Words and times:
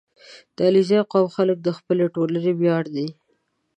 •د 0.55 0.57
علیزي 0.67 0.99
قوم 1.11 1.27
خلک 1.35 1.57
د 1.61 1.69
خپلې 1.77 2.05
ټولنې 2.15 2.51
ویاړ 2.59 2.83
دي. 2.95 3.07